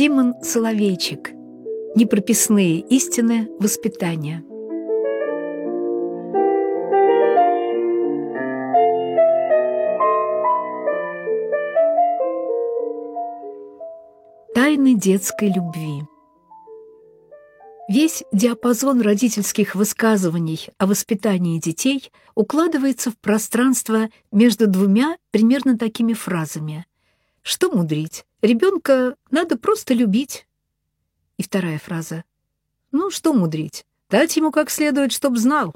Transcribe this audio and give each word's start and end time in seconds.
Симон 0.00 0.32
Соловейчик. 0.42 1.30
Непрописные 1.94 2.80
истины 2.80 3.50
воспитания. 3.60 4.42
Тайны 14.54 14.94
детской 14.94 15.52
любви. 15.52 16.04
Весь 17.90 18.24
диапазон 18.32 19.02
родительских 19.02 19.74
высказываний 19.74 20.70
о 20.78 20.86
воспитании 20.86 21.60
детей 21.60 22.10
укладывается 22.34 23.10
в 23.10 23.18
пространство 23.18 24.08
между 24.32 24.66
двумя 24.66 25.18
примерно 25.30 25.76
такими 25.76 26.14
фразами. 26.14 26.86
Что 27.42 27.70
мудрить? 27.70 28.24
Ребенка 28.42 29.16
надо 29.30 29.56
просто 29.56 29.94
любить. 29.94 30.46
И 31.36 31.42
вторая 31.42 31.78
фраза. 31.78 32.24
Ну, 32.92 33.10
что 33.10 33.32
мудрить? 33.32 33.84
Дать 34.08 34.36
ему 34.36 34.50
как 34.50 34.70
следует, 34.70 35.12
чтоб 35.12 35.36
знал. 35.36 35.74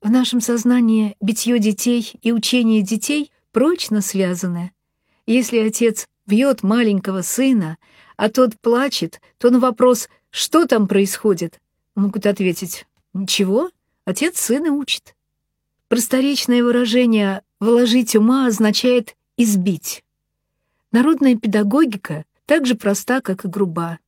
В 0.00 0.10
нашем 0.10 0.40
сознании 0.40 1.16
битье 1.20 1.58
детей 1.58 2.12
и 2.22 2.32
учение 2.32 2.82
детей 2.82 3.32
прочно 3.52 4.00
связаны. 4.00 4.72
Если 5.26 5.58
отец 5.58 6.06
бьет 6.26 6.62
маленького 6.62 7.22
сына, 7.22 7.78
а 8.16 8.28
тот 8.28 8.58
плачет, 8.60 9.20
то 9.38 9.50
на 9.50 9.58
вопрос 9.58 10.08
«Что 10.30 10.66
там 10.66 10.86
происходит?» 10.86 11.58
могут 11.94 12.26
ответить 12.26 12.86
«Ничего, 13.12 13.70
отец 14.04 14.38
сына 14.38 14.72
учит». 14.72 15.14
Просторечное 15.88 16.62
выражение 16.62 17.42
«вложить 17.60 18.14
ума» 18.14 18.46
означает 18.46 19.16
«избить». 19.36 20.04
Народная 20.90 21.36
педагогика 21.36 22.24
так 22.46 22.64
же 22.64 22.74
проста, 22.74 23.20
как 23.20 23.44
и 23.44 23.48
груба, 23.48 23.98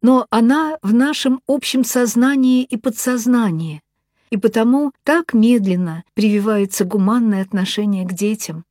но 0.00 0.26
она 0.30 0.78
в 0.80 0.94
нашем 0.94 1.42
общем 1.46 1.84
сознании 1.84 2.64
и 2.64 2.78
подсознании, 2.78 3.82
и 4.30 4.38
потому 4.38 4.92
так 5.04 5.34
медленно 5.34 6.04
прививается 6.14 6.86
гуманное 6.86 7.42
отношение 7.42 8.06
к 8.06 8.14
детям. 8.14 8.64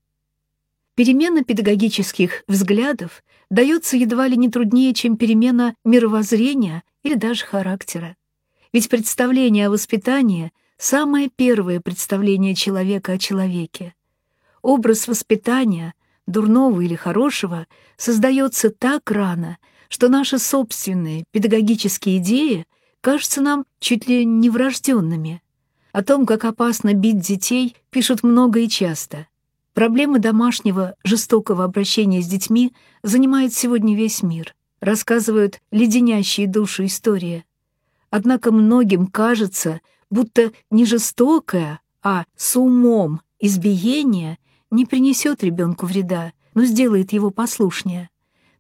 Перемена 0.95 1.43
педагогических 1.43 2.43
взглядов 2.47 3.23
дается 3.51 3.97
едва 3.97 4.27
ли 4.27 4.35
не 4.35 4.49
труднее, 4.49 4.93
чем 4.95 5.15
перемена 5.15 5.75
мировоззрения 5.85 6.83
или 7.03 7.13
даже 7.13 7.45
характера. 7.45 8.17
Ведь 8.73 8.89
представление 8.89 9.67
о 9.67 9.71
воспитании— 9.71 10.51
самое 10.77 11.29
первое 11.33 11.81
представление 11.81 12.55
человека 12.55 13.13
о 13.13 13.17
человеке. 13.19 13.93
Образ 14.61 15.07
воспитания 15.07 15.93
дурного 16.29 16.81
или 16.81 16.95
хорошего, 16.95 17.67
создается 17.97 18.69
так 18.69 19.11
рано, 19.11 19.57
что 19.89 20.07
наши 20.07 20.37
собственные 20.37 21.25
педагогические 21.31 22.17
идеи 22.17 22.65
кажутся 23.01 23.41
нам 23.41 23.65
чуть 23.79 24.07
ли 24.07 24.23
не 24.25 24.49
врожденными. 24.49 25.41
О 25.91 26.03
том, 26.03 26.25
как 26.25 26.45
опасно 26.45 26.93
бить 26.93 27.19
детей, 27.19 27.75
пишут 27.89 28.23
много 28.23 28.59
и 28.59 28.69
часто. 28.69 29.27
Проблемы 29.73 30.19
домашнего 30.19 30.95
жестокого 31.03 31.63
обращения 31.63 32.21
с 32.21 32.27
детьми 32.27 32.73
занимает 33.01 33.53
сегодня 33.53 33.95
весь 33.95 34.21
мир, 34.21 34.55
рассказывают 34.81 35.59
леденящие 35.71 36.47
душу 36.47 36.85
истории. 36.85 37.45
Однако 38.11 38.51
многим 38.51 39.07
кажется, 39.07 39.81
будто 40.09 40.51
не 40.69 40.85
жестокое, 40.85 41.79
а 42.03 42.25
с 42.35 42.55
умом 42.55 43.21
избиение— 43.39 44.37
не 44.71 44.85
принесет 44.85 45.43
ребенку 45.43 45.85
вреда, 45.85 46.33
но 46.53 46.63
сделает 46.63 47.13
его 47.13 47.31
послушнее. 47.31 48.09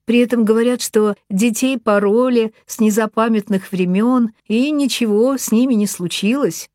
При 0.05 0.19
этом 0.19 0.43
говорят, 0.43 0.81
что 0.81 1.15
детей 1.29 1.77
пороли 1.77 2.53
с 2.65 2.79
незапамятных 2.79 3.71
времен, 3.71 4.31
и 4.47 4.71
ничего 4.71 5.37
с 5.37 5.51
ними 5.51 5.75
не 5.75 5.85
случилось. 5.85 6.69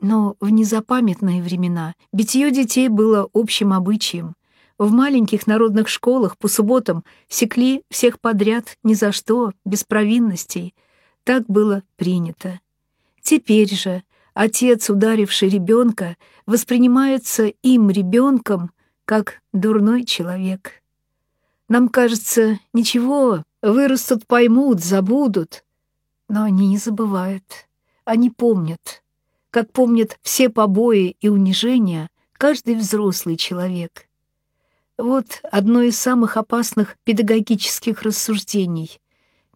Но 0.00 0.36
в 0.40 0.48
незапамятные 0.48 1.42
времена 1.42 1.94
битье 2.12 2.50
детей 2.50 2.88
было 2.88 3.28
общим 3.34 3.72
обычаем. 3.72 4.34
В 4.78 4.90
маленьких 4.90 5.46
народных 5.46 5.88
школах 5.88 6.38
по 6.38 6.48
субботам 6.48 7.04
секли 7.28 7.82
всех 7.90 8.20
подряд 8.20 8.76
ни 8.82 8.94
за 8.94 9.12
что, 9.12 9.52
без 9.64 9.84
провинностей. 9.84 10.74
Так 11.24 11.46
было 11.48 11.82
принято. 11.96 12.60
Теперь 13.20 13.74
же 13.74 14.02
отец, 14.36 14.90
ударивший 14.90 15.48
ребенка, 15.48 16.16
воспринимается 16.44 17.46
им, 17.46 17.90
ребенком, 17.90 18.70
как 19.06 19.40
дурной 19.52 20.04
человек. 20.04 20.82
Нам 21.68 21.88
кажется, 21.88 22.60
ничего, 22.72 23.42
вырастут, 23.62 24.26
поймут, 24.26 24.84
забудут. 24.84 25.64
Но 26.28 26.44
они 26.44 26.68
не 26.68 26.76
забывают, 26.76 27.66
они 28.04 28.30
помнят, 28.30 29.02
как 29.50 29.72
помнят 29.72 30.18
все 30.22 30.50
побои 30.50 31.16
и 31.20 31.28
унижения 31.28 32.08
каждый 32.32 32.74
взрослый 32.74 33.36
человек. 33.36 34.06
Вот 34.98 35.40
одно 35.50 35.82
из 35.82 35.98
самых 35.98 36.36
опасных 36.36 36.96
педагогических 37.04 38.02
рассуждений. 38.02 39.00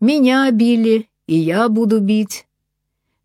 «Меня 0.01 0.51
били, 0.51 1.11
и 1.27 1.37
я 1.37 1.69
буду 1.69 2.01
бить. 2.01 2.47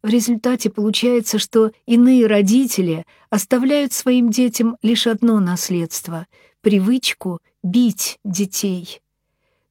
В 0.05 0.07
результате 0.07 0.69
получается, 0.69 1.39
что 1.39 1.71
иные 1.87 2.27
родители 2.27 3.07
оставляют 3.31 3.91
своим 3.91 4.29
детям 4.29 4.77
лишь 4.83 5.07
одно 5.07 5.39
наследство— 5.39 6.27
привычку 6.61 7.39
бить 7.63 8.19
детей. 8.23 9.01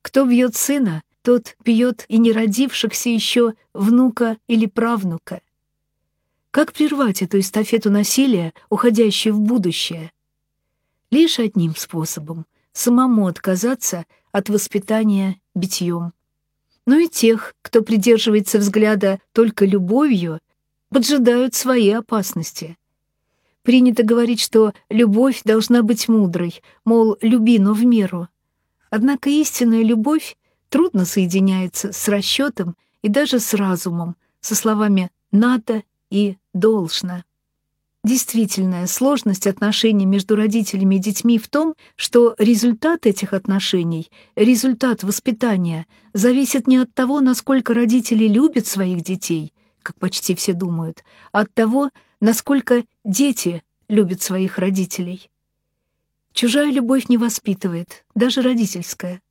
Кто 0.02 0.24
бьет 0.24 0.56
сына, 0.56 1.04
тот 1.22 1.54
бьет 1.64 2.04
и 2.08 2.18
не 2.18 2.32
родившихся 2.32 3.10
еще 3.10 3.54
внука 3.74 4.36
или 4.48 4.66
правнука. 4.66 5.40
Как 6.50 6.72
прервать 6.72 7.22
эту 7.22 7.38
эстафету 7.38 7.92
насилия, 7.92 8.54
уходящую 8.70 9.36
в 9.36 9.40
будущее? 9.40 10.10
Лишь 11.12 11.38
одним 11.38 11.76
способом— 11.76 12.44
самому 12.72 13.28
отказаться 13.28 14.04
от 14.32 14.48
воспитания 14.48 15.40
битьем 15.54 16.12
но 16.86 16.98
и 16.98 17.08
тех, 17.08 17.54
кто 17.62 17.82
придерживается 17.82 18.58
взгляда 18.58 19.20
только 19.32 19.64
любовью, 19.64 20.40
поджидают 20.90 21.54
свои 21.54 21.90
опасности. 21.90 22.76
Принято 23.62 24.02
говорить, 24.02 24.40
что 24.40 24.74
любовь 24.90 25.42
должна 25.44 25.82
быть 25.82 26.08
мудрой, 26.08 26.60
мол, 26.84 27.16
люби, 27.22 27.58
но 27.58 27.72
в 27.72 27.84
меру. 27.84 28.28
Однако 28.90 29.30
истинная 29.30 29.82
любовь 29.82 30.36
трудно 30.68 31.04
соединяется 31.04 31.92
с 31.92 32.08
расчетом 32.08 32.76
и 33.02 33.08
даже 33.08 33.40
с 33.40 33.54
разумом, 33.54 34.16
со 34.40 34.54
словами 34.54 35.10
«надо» 35.32 35.82
и 36.10 36.36
«должно». 36.52 37.24
Действительная 38.04 38.86
сложность 38.86 39.46
отношений 39.46 40.04
между 40.04 40.36
родителями 40.36 40.96
и 40.96 40.98
детьми 40.98 41.38
в 41.38 41.48
том, 41.48 41.74
что 41.96 42.34
результат 42.36 43.06
этих 43.06 43.32
отношений, 43.32 44.10
результат 44.36 45.02
воспитания, 45.02 45.86
зависит 46.12 46.66
не 46.66 46.76
от 46.76 46.92
того, 46.92 47.22
насколько 47.22 47.72
родители 47.72 48.28
любят 48.28 48.66
своих 48.66 49.02
детей, 49.02 49.54
как 49.82 49.98
почти 49.98 50.34
все 50.34 50.52
думают, 50.52 51.02
а 51.32 51.40
от 51.40 51.54
того, 51.54 51.88
насколько 52.20 52.84
дети 53.06 53.62
любят 53.88 54.20
своих 54.20 54.58
родителей. 54.58 55.30
Чужая 56.34 56.70
любовь 56.70 57.08
не 57.08 57.16
воспитывает, 57.16 58.04
даже 58.14 58.42
родительская. 58.42 59.22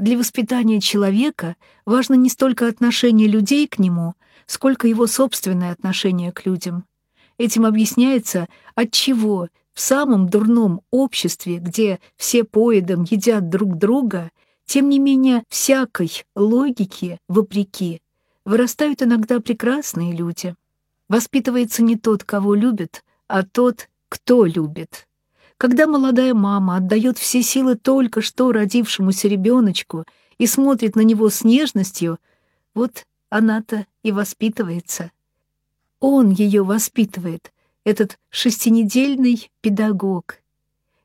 Для 0.00 0.18
воспитания 0.18 0.80
человека 0.80 1.54
важно 1.84 2.14
не 2.14 2.28
столько 2.28 2.66
отношение 2.66 3.28
людей 3.28 3.68
к 3.68 3.78
нему, 3.78 4.14
сколько 4.46 4.88
его 4.88 5.06
собственное 5.06 5.70
отношение 5.70 6.32
к 6.32 6.44
людям— 6.44 6.86
Этим 7.38 7.66
объясняется, 7.66 8.48
отчего 8.74 9.48
в 9.72 9.80
самом 9.80 10.28
дурном 10.28 10.80
обществе, 10.90 11.58
где 11.58 12.00
все 12.16 12.44
поедом 12.44 13.04
едят 13.08 13.50
друг 13.50 13.76
друга, 13.76 14.30
тем 14.64 14.88
не 14.88 14.98
менее 14.98 15.42
всякой 15.48 16.24
логике, 16.34 17.18
вопреки, 17.28 18.00
вырастают 18.44 19.02
иногда 19.02 19.40
прекрасные 19.40 20.12
люди. 20.12 20.54
Воспитывается 21.08 21.82
не 21.82 21.96
тот, 21.96 22.24
кого 22.24 22.54
любят, 22.54 23.04
а 23.28 23.42
тот, 23.44 23.88
кто 24.08 24.44
любит. 24.44 25.06
Когда 25.58 25.86
молодая 25.86 26.34
мама 26.34 26.76
отдает 26.76 27.18
все 27.18 27.42
силы 27.42 27.76
только 27.76 28.22
что 28.22 28.52
родившемуся 28.52 29.28
ребеночку 29.28 30.04
и 30.38 30.46
смотрит 30.46 30.96
на 30.96 31.00
него 31.00 31.28
с 31.30 31.44
нежностью, 31.44 32.18
вот 32.74 33.06
она-то 33.30 33.86
и 34.02 34.12
воспитывается. 34.12 35.10
Он 36.00 36.30
ее 36.30 36.62
воспитывает, 36.62 37.52
этот 37.84 38.18
шестинедельный 38.30 39.50
педагог. 39.60 40.42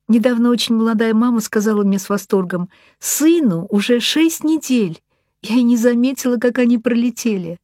Недавно 0.07 0.49
очень 0.49 0.75
молодая 0.75 1.13
мама 1.13 1.39
сказала 1.39 1.83
мне 1.83 1.99
с 1.99 2.09
восторгом, 2.09 2.69
«Сыну 2.99 3.67
уже 3.69 3.99
шесть 3.99 4.43
недель». 4.43 5.01
Я 5.41 5.55
и 5.55 5.63
не 5.63 5.77
заметила, 5.77 6.37
как 6.37 6.59
они 6.59 6.77
пролетели. 6.77 7.59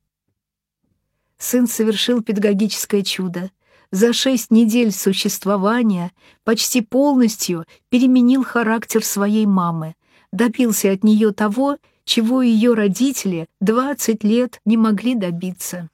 Сын 1.37 1.67
совершил 1.67 2.23
педагогическое 2.23 3.03
чудо. 3.03 3.51
За 3.91 4.13
шесть 4.13 4.49
недель 4.49 4.91
существования 4.91 6.11
почти 6.43 6.81
полностью 6.81 7.65
переменил 7.89 8.43
характер 8.43 9.05
своей 9.05 9.45
мамы, 9.45 9.95
добился 10.31 10.91
от 10.91 11.03
нее 11.03 11.31
того, 11.31 11.77
чего 12.03 12.41
ее 12.41 12.73
родители 12.73 13.47
20 13.61 14.23
лет 14.23 14.59
не 14.65 14.77
могли 14.77 15.13
добиться. 15.13 15.89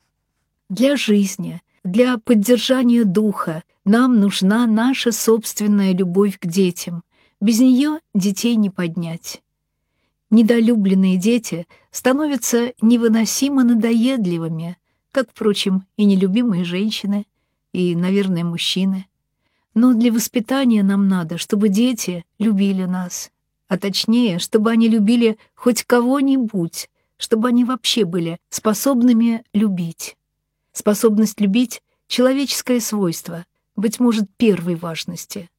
Для 0.74 0.96
жизни, 0.96 1.62
для 1.84 2.18
поддержания 2.18 3.04
духа 3.04 3.62
нам 3.86 4.20
нужна 4.20 4.66
наша 4.66 5.12
собственная 5.12 5.94
любовь 5.94 6.40
к 6.40 6.48
детям. 6.48 7.04
Без 7.40 7.60
нее 7.60 8.00
детей 8.16 8.56
не 8.56 8.72
поднять. 8.72 9.44
Недолюбленные 10.32 11.18
дети 11.18 11.68
становятся 11.92 12.74
невыносимо 12.82 13.64
надоедливыми, 13.64 14.78
как, 15.12 15.30
впрочем, 15.30 15.86
и 15.96 16.06
нелюбимые 16.06 16.64
женщины, 16.64 17.28
и, 17.72 17.96
наверное, 17.96 18.44
мужчины. 18.44 19.06
Но 19.76 19.94
для 19.94 20.12
воспитания 20.12 20.82
нам 20.82 21.08
надо, 21.08 21.38
чтобы 21.38 21.70
дети 21.70 22.26
любили 22.40 22.86
нас, 22.86 23.30
а 23.68 23.78
точнее, 23.78 24.40
чтобы 24.40 24.72
они 24.72 24.90
любили 24.90 25.38
хоть 25.54 25.84
кого-нибудь, 25.84 26.90
чтобы 27.18 27.50
они 27.50 27.64
вообще 27.64 28.06
были 28.06 28.40
способными 28.50 29.44
любить. 29.54 30.18
Способность 30.74 31.40
любить— 31.40 31.82
человеческое 32.08 32.82
свойство, 32.82 33.46
быть 33.76 34.00
может, 34.00 34.26
первой 34.38 34.76
важности. 34.76 35.50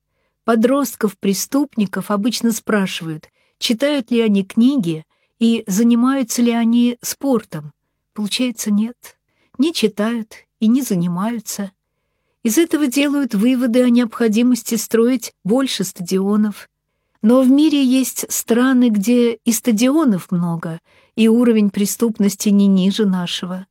Подростков-преступников 0.44 2.11
обычно 2.11 2.52
спрашивают, 2.52 3.31
читают 3.58 4.11
ли 4.11 4.20
они 4.20 4.44
книги 4.44 5.05
и 5.38 5.64
занимаются 5.66 6.43
ли 6.43 6.50
они 6.50 6.99
спортом. 7.00 7.72
Получается, 8.12 8.70
нет. 8.70 9.16
Не 9.56 9.72
читают 9.72 10.34
и 10.58 10.66
не 10.66 10.82
занимаются. 10.82 11.70
Из 12.43 12.58
этого 12.58 12.88
делают 12.88 13.34
выводы 13.34 13.82
о 13.82 13.90
необходимости 13.90 14.75
строить 14.75 15.32
больше 15.44 15.84
стадионов. 15.84 16.69
Но 17.22 17.40
в 17.40 17.49
мире 17.49 17.82
есть 17.82 18.26
страны, 18.31 18.90
где 18.90 19.34
и 19.34 19.52
стадионов 19.52 20.31
много, 20.31 20.81
и 21.17 21.28
уровень 21.28 21.70
преступности 21.70 22.50
не 22.50 22.67
ниже 22.67 23.06
нашего. 23.06 23.67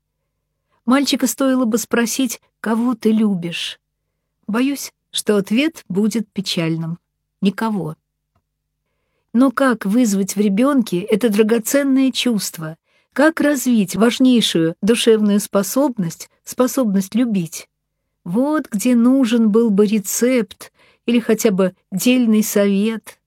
Мальчика 0.86 1.28
стоило 1.28 1.66
бы 1.66 1.78
спросить, 1.78 2.42
кого 2.60 2.96
ты 2.96 3.12
любишь. 3.12 3.80
Боюсь, 4.48 4.92
что 5.12 5.38
ответ 5.38 5.84
будет 5.88 6.28
печальным. 6.32 7.00
Никого. 7.42 7.96
Но 9.32 9.52
как 9.52 9.86
вызвать 9.86 10.36
в 10.36 10.40
ребенке 10.40 11.00
это 11.00 11.30
драгоценное 11.30 12.12
чувство? 12.12 12.78
Как 13.14 13.40
развить 13.42 13.96
важнейшую 13.96 14.76
душевную 14.82 15.40
способность, 15.40 16.30
способность 16.44 17.16
любить? 17.16 17.70
Вот 18.24 18.68
где 18.70 18.96
нужен 18.96 19.50
был 19.52 19.70
бы 19.70 19.86
рецепт 19.86 20.72
или 21.06 21.20
хотя 21.20 21.52
бы 21.52 21.76
дельный 21.92 22.44
совет. 22.44 23.20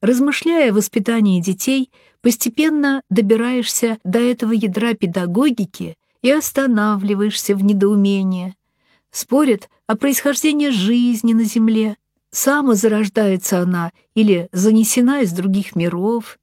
Размышляя 0.00 0.70
о 0.70 0.74
воспитании 0.74 1.40
детей, 1.40 1.90
постепенно 2.20 3.02
добираешься 3.10 3.98
до 4.04 4.18
этого 4.18 4.52
ядра 4.52 4.94
педагогики 4.94 5.96
и 6.24 6.30
останавливаешься 6.30 7.54
в 7.54 7.62
недоумении. 7.62 8.56
Спорят 9.10 9.68
о 9.86 9.94
происхождении 9.94 10.70
жизни 10.70 11.34
на 11.34 11.44
Земле, 11.44 11.98
самозарождается 12.30 13.60
она 13.60 13.92
или 14.14 14.48
занесена 14.50 15.20
из 15.20 15.32
других 15.32 15.76
миров. 15.76 16.38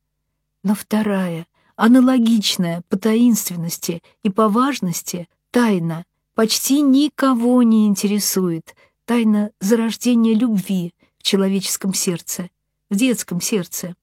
Но 0.63 0.75
вторая, 0.75 1.47
аналогичная 1.75 2.83
по 2.89 2.97
таинственности 2.99 4.03
и 4.21 4.29
по 4.29 4.49
важности, 4.49 5.27
тайна 5.49 6.05
почти 6.35 6.81
никого 6.81 7.63
не 7.63 7.87
интересует 7.87 8.75
тайна 9.05 9.49
зарождения 9.59 10.35
любви 10.35 10.93
в 11.17 11.23
человеческом 11.23 11.95
сердце, 11.95 12.51
в 12.91 12.95
детском 12.95 13.41
сердце. 13.41 13.95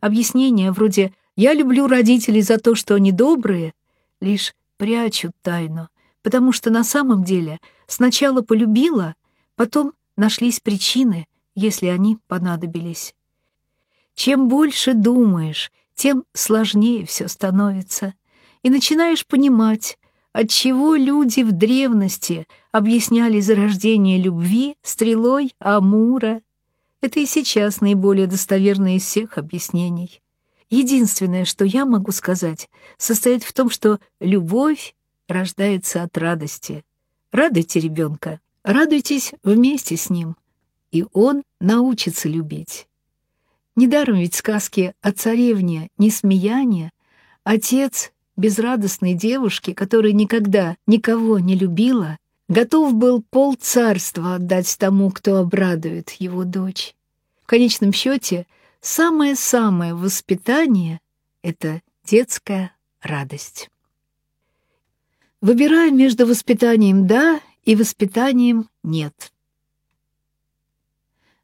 Объяснения 0.00 0.72
вроде 0.72 1.12
«я 1.36 1.52
люблю 1.52 1.88
родителей 1.88 2.40
за 2.40 2.56
то, 2.56 2.74
что 2.74 2.94
они 2.94 3.12
добрые» 3.12 3.74
лишь 4.22 4.54
прячут 4.80 5.32
тайну, 5.42 5.90
потому 6.22 6.52
что 6.52 6.70
на 6.70 6.84
самом 6.84 7.22
деле 7.22 7.60
сначала 7.86 8.40
полюбила, 8.40 9.14
потом 9.54 9.92
нашлись 10.16 10.58
причины, 10.60 11.28
если 11.54 11.88
они 11.88 12.16
понадобились. 12.28 13.14
Чем 14.14 14.48
больше 14.48 14.94
думаешь, 14.94 15.70
тем 15.94 16.24
сложнее 16.32 17.04
все 17.04 17.28
становится, 17.28 18.14
и 18.62 18.70
начинаешь 18.70 19.26
понимать, 19.26 19.98
отчего 20.32 20.94
люди 20.94 21.42
в 21.42 21.52
древности 21.52 22.46
объясняли 22.72 23.40
зарождение 23.40 24.16
любви 24.16 24.78
стрелой 24.80 25.54
Амура. 25.58 26.40
Это 27.02 27.20
и 27.20 27.26
сейчас 27.26 27.82
наиболее 27.82 28.26
достоверное 28.26 28.96
из 28.96 29.02
всех 29.02 29.36
объяснений. 29.36 30.22
Единственное, 30.70 31.44
что 31.44 31.64
я 31.64 31.84
могу 31.84 32.12
сказать, 32.12 32.70
состоит 32.96 33.42
в 33.42 33.52
том, 33.52 33.70
что 33.70 33.98
любовь 34.20 34.94
рождается 35.28 36.04
от 36.04 36.16
радости. 36.16 36.84
Радуйте 37.32 37.80
ребенка, 37.80 38.40
радуйтесь 38.62 39.32
вместе 39.42 39.96
с 39.96 40.10
ним, 40.10 40.36
и 40.92 41.04
он 41.12 41.42
научится 41.60 42.28
любить. 42.28 42.86
Недаром 43.76 44.16
ведь 44.16 44.34
сказки 44.34 44.94
о 45.00 45.12
царевне 45.12 45.88
Несмеяния 45.98 46.92
отец 47.44 48.12
безрадостной 48.36 49.14
девушки, 49.14 49.72
которая 49.72 50.12
никогда 50.12 50.76
никого 50.86 51.38
не 51.38 51.56
любила, 51.56 52.16
готов 52.48 52.94
был 52.94 53.22
пол 53.22 53.54
царства 53.54 54.36
отдать 54.36 54.76
тому, 54.78 55.10
кто 55.10 55.36
обрадует 55.36 56.10
его 56.12 56.44
дочь. 56.44 56.94
В 57.42 57.46
конечном 57.46 57.92
счете, 57.92 58.46
самое-самое 58.80 59.94
воспитание— 59.94 61.00
это 61.42 61.82
детская 62.04 62.74
радость. 63.00 63.70
Выбирая 65.40 65.90
между 65.90 66.26
воспитанием 66.26 67.06
«да» 67.06 67.40
и 67.64 67.76
воспитанием 67.76 68.68
«нет». 68.82 69.32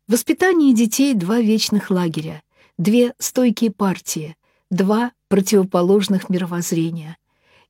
Воспитание 0.07 0.75
детей— 0.75 1.15
два 1.15 1.41
вечных 1.41 1.91
лагеря, 1.91 2.43
две 2.79 3.15
стойкие 3.19 3.71
партии, 3.71 4.37
два 4.71 5.13
противоположных 5.29 6.29
мировоззрения. 6.29 7.17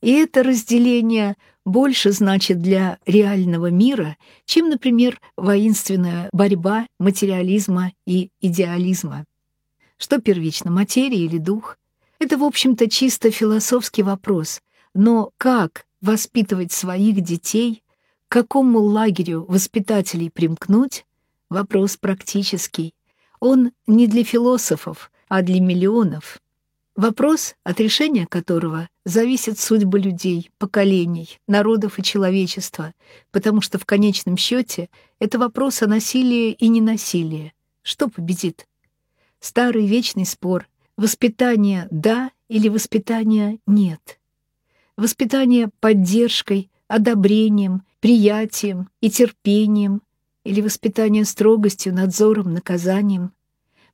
И 0.03 0.13
это 0.13 0.43
разделение 0.43 1.37
больше 1.65 2.13
значит 2.13 2.61
для 2.61 2.99
реального 3.07 3.71
мира, 3.71 4.17
чем, 4.45 4.69
например, 4.69 5.21
воинственная 5.37 6.29
борьба 6.33 6.87
материализма 6.99 7.93
и 8.07 8.31
идеализма. 8.41 9.25
Что 9.99 10.21
первично, 10.21 10.71
материя 10.71 11.25
или 11.25 11.39
дух? 11.39 11.79
Это, 12.19 12.37
в 12.39 12.45
общем-то, 12.45 12.89
чисто 12.89 13.31
философский 13.31 14.03
вопрос. 14.03 14.63
Но 14.95 15.31
как 15.39 15.87
воспитывать 16.01 16.73
своих 16.73 17.21
детей, 17.21 17.83
к 18.29 18.33
какому 18.33 18.81
лагерю 18.81 19.45
воспитателей 19.49 20.31
примкнуть— 20.31 21.07
вопрос 21.51 21.97
практический. 21.97 22.95
Он 23.41 23.73
не 23.87 24.07
для 24.07 24.25
философов, 24.25 25.11
а 25.29 25.43
для 25.43 25.61
миллионов. 25.61 26.41
Вопрос, 26.97 27.55
от 27.63 27.79
решения 27.79 28.27
которого 28.27 28.89
зависит 29.05 29.59
судьба 29.59 29.99
людей, 29.99 30.51
поколений, 30.59 31.39
народов 31.47 31.99
и 31.99 32.03
человечества, 32.03 32.95
потому 33.31 33.61
что 33.61 33.79
в 33.79 33.85
конечном 33.85 34.39
счете 34.39 34.89
это 35.19 35.39
вопрос 35.39 35.83
о 35.83 35.87
насилии 35.87 36.53
и 36.53 36.69
ненасилии. 36.69 37.53
Что 37.83 38.09
победит? 38.09 38.67
Старый 39.49 39.87
вечный 39.87 40.27
спор— 40.27 40.69
воспитание 40.97 41.87
«да» 41.93 42.33
или 42.49 42.69
воспитание 42.69 43.61
«нет». 43.65 44.19
Воспитание 44.97 45.71
поддержкой, 45.79 46.69
одобрением, 46.89 47.85
приятием 48.01 48.89
и 49.01 49.09
терпением 49.09 50.03
или 50.43 50.61
воспитание 50.61 51.25
строгостью, 51.25 51.95
надзором, 51.95 52.55
наказанием. 52.55 53.31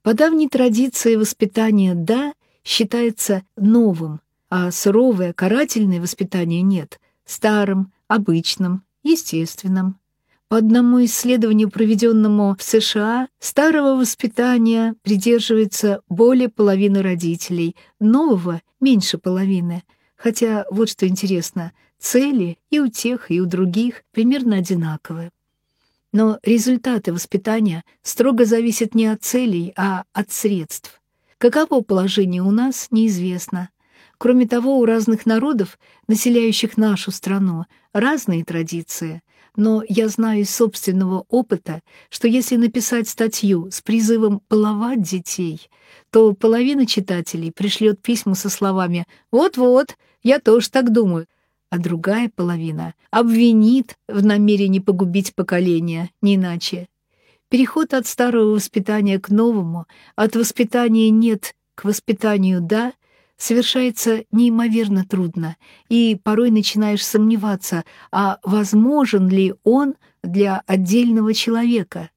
По 0.00 0.14
давней 0.14 0.48
традиции 0.48 1.16
воспитание 1.16 1.94
«да» 1.94 2.32
считается 2.64 3.42
новым, 3.54 4.22
а 4.48 4.70
суровое 4.70 5.34
карательное 5.34 6.00
воспитание 6.00 6.62
нет, 6.62 6.98
старым, 7.26 7.92
обычным, 8.08 8.84
естественным. 9.02 9.98
По 10.52 10.58
одному 10.58 11.02
исследованию, 11.02 11.70
проведенному 11.70 12.54
в 12.58 12.62
США, 12.62 13.28
старого 13.38 13.98
воспитания 13.98 14.94
придерживается 15.00 16.02
более 16.10 16.50
половины 16.50 17.00
родителей, 17.00 17.74
нового— 17.98 18.60
меньше 18.80 19.16
половины. 19.16 19.82
Хотя, 20.14 20.66
вот 20.70 20.90
что 20.90 21.08
интересно, 21.08 21.72
цели 21.98 22.58
и 22.68 22.80
у 22.80 22.88
тех, 22.88 23.30
и 23.30 23.40
у 23.40 23.46
других 23.46 24.02
примерно 24.10 24.56
одинаковые. 24.56 25.30
Но 26.12 26.38
результаты 26.42 27.14
воспитания 27.14 27.82
строго 28.02 28.44
зависят 28.44 28.94
не 28.94 29.06
от 29.06 29.22
целей, 29.22 29.72
а 29.74 30.04
от 30.12 30.32
средств. 30.32 31.00
Каково 31.38 31.80
положение 31.80 32.42
у 32.42 32.50
нас, 32.50 32.88
неизвестно. 32.90 33.70
Кроме 34.18 34.46
того, 34.46 34.80
у 34.80 34.84
разных 34.84 35.24
народов, 35.24 35.78
населяющих 36.08 36.76
нашу 36.76 37.10
страну, 37.10 37.64
разные 37.94 38.44
традиции, 38.44 39.22
но 39.56 39.82
я 39.88 40.08
знаю 40.08 40.40
из 40.40 40.54
собственного 40.54 41.24
опыта, 41.28 41.82
что 42.08 42.28
если 42.28 42.56
написать 42.56 43.08
статью 43.08 43.70
с 43.70 43.80
призывом 43.80 44.42
«баловать 44.48 45.02
детей», 45.02 45.68
то 46.10 46.32
половина 46.32 46.86
читателей 46.86 47.52
пришлет 47.52 48.00
письма 48.00 48.34
со 48.34 48.48
словами 48.48 49.06
«Вот-вот, 49.30 49.96
я 50.22 50.38
тоже 50.38 50.70
так 50.70 50.92
думаю», 50.92 51.26
а 51.70 51.78
другая 51.78 52.30
половина 52.34 52.94
обвинит 53.10 53.96
в 54.08 54.24
намерении 54.24 54.78
погубить 54.78 55.34
поколение, 55.34 56.10
не 56.20 56.36
иначе. 56.36 56.88
Переход 57.48 57.92
от 57.94 58.06
старого 58.06 58.54
воспитания 58.54 59.18
к 59.18 59.28
новому, 59.28 59.86
от 60.16 60.36
воспитания 60.36 61.10
«нет» 61.10 61.54
к 61.74 61.84
воспитанию 61.84 62.60
«да» 62.60 62.92
совершается 63.36 64.24
неимоверно 64.30 65.04
трудно, 65.04 65.56
и 65.88 66.18
порой 66.22 66.50
начинаешь 66.50 67.04
сомневаться, 67.04 67.84
а 68.10 68.38
возможен 68.42 69.28
ли 69.28 69.54
он 69.64 69.94
для 70.22 70.62
отдельного 70.66 71.34
человека. 71.34 72.10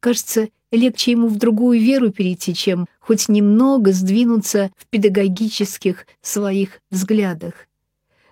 Кажется, 0.00 0.48
легче 0.70 1.12
ему 1.12 1.28
в 1.28 1.36
другую 1.36 1.80
веру 1.80 2.10
перейти, 2.10 2.54
чем 2.54 2.86
хоть 3.00 3.28
немного 3.28 3.92
сдвинуться 3.92 4.70
в 4.76 4.86
педагогических 4.86 6.06
своих 6.22 6.80
взглядах. 6.90 7.66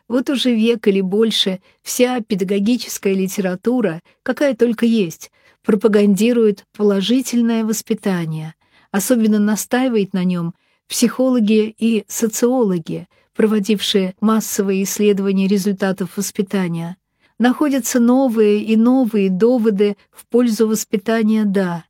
Вот 0.08 0.30
уже 0.30 0.54
век 0.54 0.88
или 0.88 1.02
больше 1.02 1.60
вся 1.82 2.20
педагогическая 2.20 3.12
литература, 3.12 4.00
какая 4.22 4.54
только 4.54 4.86
есть, 4.86 5.30
пропагандирует 5.62 6.64
положительное 6.74 7.64
воспитание, 7.64 8.54
особенно 8.90 9.38
настаивает 9.38 10.14
на 10.14 10.24
нем 10.24 10.54
психологи 10.88 11.74
и 11.78 12.04
социологи, 12.08 13.08
проводившие 13.34 14.14
массовые 14.20 14.82
исследования 14.82 15.46
результатов 15.46 16.16
воспитания. 16.16 16.96
Находятся 17.38 18.00
новые 18.00 18.62
и 18.64 18.76
новые 18.76 19.30
доводы 19.30 19.96
в 20.10 20.26
пользу 20.26 20.66
воспитания 20.66 21.44
«да», 21.44 21.84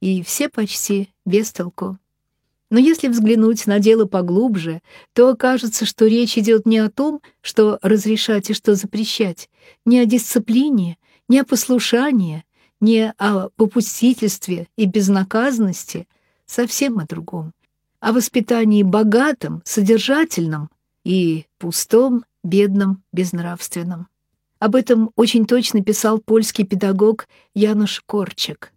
и 0.00 0.22
все 0.22 0.48
почти 0.48 1.10
без 1.24 1.52
толку. 1.52 1.98
Но 2.70 2.78
если 2.78 3.08
взглянуть 3.08 3.66
на 3.66 3.78
дело 3.78 4.04
поглубже, 4.04 4.82
то 5.14 5.30
окажется, 5.30 5.86
что 5.86 6.06
речь 6.06 6.36
идет 6.36 6.66
не 6.66 6.78
о 6.78 6.90
том, 6.90 7.22
что 7.40 7.78
разрешать 7.80 8.50
и 8.50 8.54
что 8.54 8.74
запрещать, 8.74 9.48
не 9.86 10.00
о 10.00 10.04
дисциплине, 10.06 10.98
не 11.28 11.40
о 11.40 11.44
послушании, 11.44 12.44
не 12.80 13.14
о 13.18 13.48
попустительстве 13.50 14.68
и 14.76 14.84
безнаказанности, 14.84 16.06
совсем 16.44 16.98
о 16.98 17.06
другом, 17.06 17.52
о 18.00 18.12
воспитании 18.12 18.82
богатом, 18.82 19.62
содержательном 19.64 20.70
и 21.04 21.46
пустом, 21.58 22.24
бедном, 22.42 23.02
безнравственном. 23.12 24.08
Об 24.58 24.74
этом 24.74 25.10
очень 25.14 25.46
точно 25.46 25.82
писал 25.82 26.18
польский 26.18 26.64
педагог 26.64 27.28
Януш 27.54 28.02
Корчик. 28.06 28.72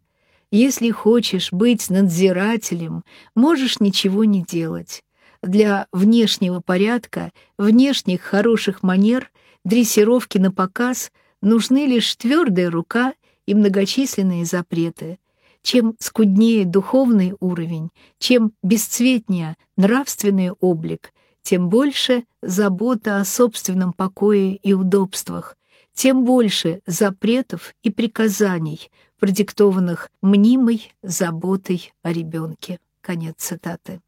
«Если 0.51 0.89
хочешь 0.89 1.51
быть 1.51 1.89
надзирателем, 1.89 3.03
можешь 3.35 3.79
ничего 3.79 4.25
не 4.25 4.43
делать. 4.43 5.03
Для 5.41 5.87
внешнего 5.91 6.59
порядка, 6.59 7.31
внешних 7.57 8.21
хороших 8.21 8.83
манер, 8.83 9.31
дрессировки 9.63 10.37
на 10.37 10.51
показ 10.51 11.11
нужны 11.41 11.87
лишь 11.87 12.15
твердая 12.15 12.69
рука 12.69 13.13
и 13.47 13.55
многочисленные 13.55 14.45
запреты. 14.45 15.17
Чем 15.63 15.95
скуднее 15.99 16.65
духовный 16.65 17.35
уровень, 17.39 17.89
чем 18.17 18.53
бесцветнее 18.63 19.55
нравственный 19.77 20.51
облик, 20.51 21.13
тем 21.43 21.69
больше 21.69 22.25
забота 22.41 23.17
о 23.17 23.25
собственном 23.25 23.93
покое 23.93 24.55
и 24.55 24.73
удобствах, 24.73 25.57
тем 25.93 26.23
больше 26.23 26.81
запретов 26.85 27.73
и 27.83 27.91
приказаний, 27.91 28.89
продиктованных 29.19 30.09
мнимой 30.21 30.93
заботой 31.03 31.93
о 32.01 32.11
ребенке. 32.11 32.79
Конец 33.01 33.35
цитаты. 33.37 34.01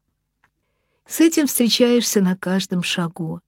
С 1.06 1.20
этим 1.20 1.46
встречаешься 1.46 2.20
на 2.20 2.36
каждом 2.36 2.82
шагу. 2.82 3.40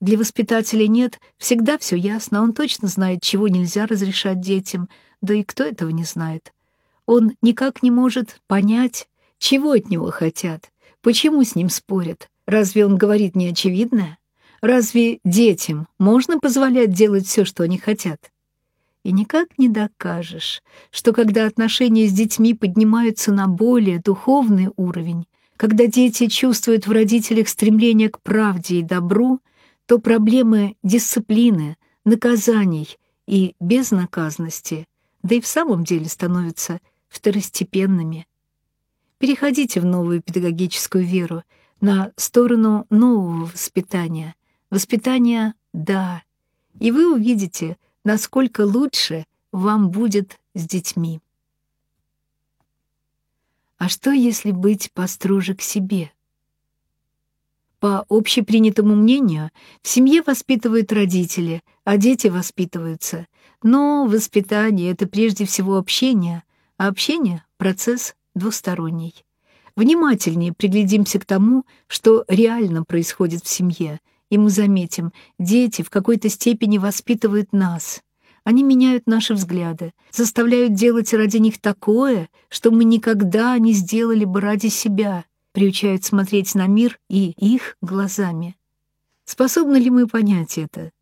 Для 0.00 0.18
воспитателя 0.18 0.86
нет, 0.86 1.20
всегда 1.38 1.78
все 1.78 1.96
ясно, 1.96 2.42
он 2.42 2.52
точно 2.52 2.88
знает, 2.88 3.22
чего 3.22 3.48
нельзя 3.48 3.86
разрешать 3.86 4.40
детям, 4.40 4.88
да 5.20 5.34
и 5.34 5.44
кто 5.44 5.64
этого 5.64 5.90
не 5.90 6.04
знает? 6.04 6.53
Он 7.06 7.32
никак 7.42 7.82
не 7.82 7.90
может 7.90 8.40
понять, 8.46 9.08
чего 9.38 9.72
от 9.72 9.90
него 9.90 10.10
хотят, 10.10 10.70
почему 11.02 11.44
с 11.44 11.54
ним 11.54 11.68
спорят. 11.68 12.30
Разве 12.46 12.86
он 12.86 12.96
говорит 12.96 13.36
неочевидное? 13.36 14.18
Разве 14.60 15.18
детям 15.24 15.88
можно 15.98 16.38
позволять 16.38 16.92
делать 16.92 17.26
все, 17.26 17.44
что 17.44 17.62
они 17.62 17.78
хотят? 17.78 18.30
И 19.02 19.12
никак 19.12 19.58
не 19.58 19.68
докажешь, 19.68 20.62
что 20.90 21.12
когда 21.12 21.44
отношения 21.46 22.06
с 22.06 22.12
детьми 22.12 22.54
поднимаются 22.54 23.32
на 23.32 23.48
более 23.48 24.00
духовный 24.00 24.70
уровень, 24.76 25.26
когда 25.58 25.86
дети 25.86 26.26
чувствуют 26.26 26.86
в 26.86 26.92
родителях 26.92 27.48
стремление 27.48 28.08
к 28.08 28.22
правде 28.22 28.78
и 28.78 28.82
добру, 28.82 29.40
то 29.86 29.98
проблемы 29.98 30.76
дисциплины, 30.82 31.76
наказаний 32.04 32.96
и 33.26 33.54
безнаказанности 33.60 34.86
да 35.24 35.34
и 35.34 35.40
в 35.40 35.46
самом 35.46 35.84
деле 35.84 36.06
становятся 36.08 36.80
второстепенными. 37.14 38.26
Переходите 39.18 39.80
в 39.80 39.84
новую 39.84 40.22
педагогическую 40.22 41.04
веру, 41.04 41.42
на 41.80 42.12
сторону 42.16 42.86
нового 42.90 43.46
воспитания. 43.46 44.34
Воспитания— 44.70 45.54
да. 45.72 46.22
И 46.80 46.90
вы 46.90 47.12
увидите, 47.12 47.76
насколько 48.04 48.62
лучше 48.62 49.26
вам 49.52 49.90
будет 49.90 50.40
с 50.54 50.66
детьми. 50.66 51.20
А 53.76 53.88
что, 53.88 54.12
если 54.12 54.50
быть 54.50 54.90
построже 54.92 55.54
к 55.54 55.60
себе? 55.60 56.10
По 57.80 58.06
общепринятому 58.08 58.94
мнению, 58.94 59.50
в 59.82 59.88
семье 59.88 60.22
воспитывают 60.22 60.90
родители, 60.90 61.62
а 61.84 61.98
дети 61.98 62.28
воспитываются. 62.28 63.26
Но 63.62 64.06
воспитание— 64.06 64.90
это 64.92 65.06
прежде 65.06 65.44
всего 65.44 65.76
общение, 65.76 66.44
а 66.76 66.88
общение— 66.88 67.44
процесс 67.56 68.14
двусторонний. 68.34 69.24
Внимательнее 69.76 70.52
приглядимся 70.52 71.18
к 71.18 71.24
тому, 71.24 71.64
что 71.86 72.24
реально 72.28 72.84
происходит 72.84 73.44
в 73.44 73.48
семье, 73.48 74.00
и 74.30 74.38
мы 74.38 74.50
заметим, 74.50 75.12
дети 75.38 75.82
в 75.82 75.90
какой-то 75.90 76.28
степени 76.28 76.78
воспитывают 76.78 77.52
нас. 77.52 78.02
Они 78.44 78.62
меняют 78.62 79.06
наши 79.06 79.34
взгляды, 79.34 79.92
заставляют 80.10 80.74
делать 80.74 81.12
ради 81.14 81.38
них 81.38 81.60
такое, 81.60 82.28
что 82.48 82.70
мы 82.70 82.84
никогда 82.84 83.58
не 83.58 83.72
сделали 83.72 84.24
бы 84.24 84.40
ради 84.40 84.68
себя, 84.68 85.24
приучают 85.52 86.04
смотреть 86.04 86.54
на 86.54 86.66
мир 86.66 86.98
и 87.08 87.30
их 87.30 87.76
глазами. 87.80 88.56
Способны 89.24 89.76
ли 89.76 89.90
мы 89.90 90.06
понять 90.06 90.58
это? 90.58 90.92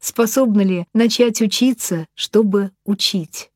способны 0.00 0.62
ли 0.62 0.86
начать 0.94 1.40
учиться, 1.40 2.06
чтобы 2.14 2.72
учить. 2.84 3.49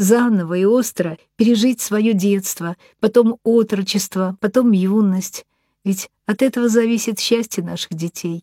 Заново 0.00 0.54
и 0.54 0.64
остро 0.64 1.18
пережить 1.36 1.82
свое 1.82 2.14
детство, 2.14 2.78
потом 3.00 3.36
отрочество, 3.42 4.34
потом 4.40 4.72
юность, 4.72 5.44
ведь 5.84 6.10
от 6.24 6.40
этого 6.40 6.70
зависит 6.70 7.18
счастье 7.18 7.62
наших 7.62 7.92
детей. 7.92 8.42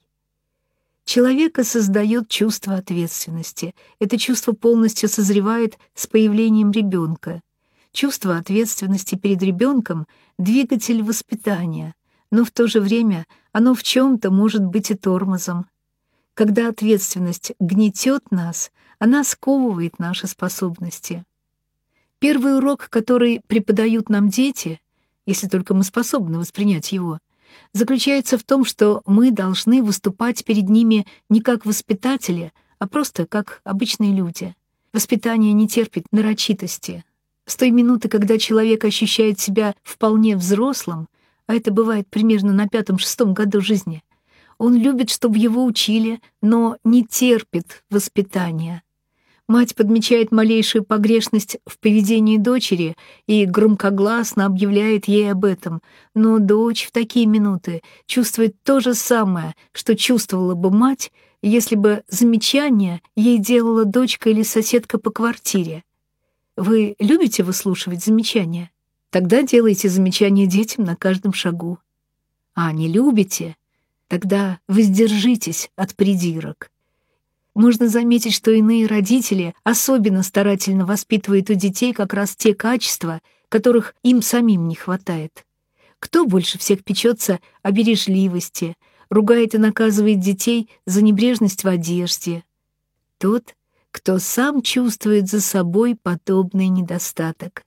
Человека 1.04 1.64
создает 1.64 2.30
чувство 2.30 2.76
ответственности. 2.76 3.74
Это 3.98 4.20
чувство 4.20 4.52
полностью 4.52 5.10
созревает 5.10 5.80
с 5.96 6.06
появлением 6.06 6.70
ребенка. 6.70 7.42
Чувство 7.92 8.38
ответственности 8.38 9.16
перед 9.16 9.42
ребенком— 9.42 10.06
двигатель 10.38 11.02
воспитания, 11.02 11.96
но 12.30 12.46
в 12.46 12.52
то 12.52 12.68
же 12.68 12.80
время 12.82 13.26
оно 13.52 13.74
в 13.74 13.82
чем-то 13.82 14.30
может 14.30 14.64
быть 14.64 14.92
и 14.92 14.94
тормозом, 14.94 15.66
когда 16.36 16.68
ответственность 16.68 17.54
гнетет 17.60 18.30
нас, 18.30 18.70
она 19.00 19.24
сковывает 19.24 19.98
наши 19.98 20.28
способности. 20.28 21.26
Первый 22.20 22.58
урок, 22.58 22.90
который 22.90 23.42
преподают 23.46 24.10
нам 24.10 24.30
дети, 24.30 24.82
если 25.28 25.48
только 25.48 25.76
мы 25.76 25.84
способны 25.84 26.40
воспринять 26.40 26.92
его, 26.92 27.20
заключается 27.74 28.40
в 28.40 28.44
том, 28.44 28.66
что 28.66 29.02
мы 29.06 29.30
должны 29.32 29.84
выступать 29.84 30.44
перед 30.44 30.68
ними 30.68 31.06
не 31.30 31.42
как 31.42 31.66
воспитатели, 31.66 32.54
а 32.80 32.88
просто 32.88 33.28
как 33.28 33.62
обычные 33.64 34.14
люди. 34.14 34.56
Воспитание 34.94 35.54
не 35.54 35.68
терпит 35.68 36.06
нарочитости. 36.12 37.04
С 37.46 37.56
той 37.56 37.70
минуты, 37.70 38.10
когда 38.10 38.40
человек 38.40 38.84
ощущает 38.84 39.40
себя 39.40 39.76
вполне 39.84 40.36
взрослым, 40.36 41.08
а 41.46 41.54
это 41.54 41.72
бывает 41.72 42.08
примерно 42.10 42.52
на 42.52 42.68
пятом-шестом 42.68 43.34
году 43.36 43.62
жизни, 43.62 44.04
он 44.58 44.76
любит, 44.76 45.12
чтобы 45.12 45.38
его 45.38 45.64
учили, 45.64 46.20
но 46.42 46.78
не 46.84 47.06
терпит 47.06 47.84
воспитания. 47.92 48.82
Мать 49.48 49.76
подмечает 49.76 50.34
малейшую 50.34 50.84
погрешность 50.84 51.58
в 51.66 51.80
поведении 51.80 52.38
дочери 52.38 52.98
и 53.28 53.46
громкогласно 53.46 54.46
объявляет 54.46 55.08
ей 55.08 55.32
об 55.32 55.46
этом, 55.46 55.82
но 56.14 56.40
дочь 56.40 56.86
в 56.86 56.92
такие 56.92 57.26
минуты 57.26 57.82
чувствует 58.06 58.62
то 58.64 58.82
же 58.82 58.94
самое, 58.94 59.56
что 59.72 59.96
чувствовала 59.96 60.54
бы 60.54 60.70
мать, 60.70 61.14
если 61.42 61.76
бы 61.76 62.04
замечание 62.10 63.02
ей 63.16 63.38
делала 63.38 63.86
дочка 63.86 64.30
или 64.30 64.44
соседка 64.44 64.98
по 64.98 65.12
квартире. 65.12 65.86
Вы 66.58 66.96
любите 67.00 67.44
выслушивать 67.44 68.04
замечания? 68.04 68.70
Тогда 69.12 69.44
делайте 69.44 69.88
замечания 69.88 70.46
детям 70.46 70.84
на 70.84 70.98
каждом 70.98 71.32
шагу. 71.32 71.80
А 72.54 72.74
не 72.74 72.90
любите? 72.90 73.56
Тогда 74.10 74.60
воздержитесь 74.68 75.70
от 75.78 75.96
придирок. 75.96 76.70
Можно 77.58 77.88
заметить, 77.88 78.36
что 78.36 78.52
иные 78.52 78.86
родители 78.86 79.56
особенно 79.64 80.22
старательно 80.22 80.86
воспитывают 80.86 81.50
у 81.50 81.56
детей 81.56 81.92
как 81.92 82.14
раз 82.14 82.36
те 82.36 82.54
качества, 82.54 83.20
которых 83.50 83.96
им 84.04 84.22
самим 84.22 84.68
не 84.68 84.76
хватает. 84.76 85.44
Кто 85.98 86.28
больше 86.28 86.60
всех 86.60 86.84
печется 86.84 87.40
о 87.64 87.72
бережливости, 87.72 88.76
ругает 89.10 89.56
и 89.56 89.58
наказывает 89.58 90.20
детей 90.20 90.70
за 90.86 91.02
небрежность 91.02 91.64
в 91.64 91.68
одежде? 91.68 92.44
Тот, 93.18 93.56
кто 93.90 94.20
сам 94.20 94.62
чувствует 94.62 95.28
за 95.28 95.42
собой 95.42 95.96
подобный 95.96 96.68
недостаток. 96.68 97.64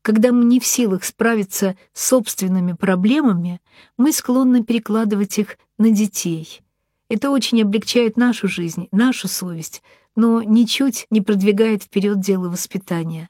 Когда 0.00 0.32
мы 0.32 0.46
не 0.46 0.60
в 0.60 0.64
силах 0.64 1.04
справиться 1.04 1.76
с 1.92 2.06
собственными 2.06 2.72
проблемами, 2.72 3.60
мы 3.98 4.14
склонны 4.14 4.64
перекладывать 4.64 5.38
их 5.38 5.58
на 5.76 5.90
детей. 5.90 6.62
Это 7.10 7.30
очень 7.30 7.60
облегчает 7.60 8.16
нашу 8.16 8.46
жизнь, 8.46 8.86
нашу 8.92 9.26
совесть, 9.26 9.82
но 10.14 10.44
ничуть 10.44 11.08
не 11.10 11.20
продвигает 11.20 11.82
вперед 11.82 12.20
дело 12.20 12.48
воспитания. 12.48 13.28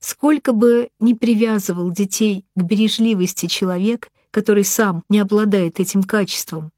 Сколько 0.00 0.54
бы 0.54 0.88
ни 0.98 1.12
привязывал 1.12 1.90
детей 1.90 2.46
к 2.56 2.62
бережливости 2.62 3.46
человек, 3.46 4.10
который 4.30 4.64
сам 4.64 5.04
не 5.10 5.18
обладает 5.18 5.78
этим 5.78 6.02
качеством, 6.04 6.72